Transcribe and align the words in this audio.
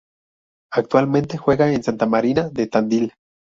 Actualmente 0.73 1.37
juega 1.37 1.71
en 1.71 1.83
Santamarina 1.83 2.49
de 2.49 2.65
Tandil. 2.65 3.13